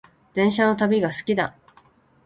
[0.33, 1.55] 電車の旅が好きだ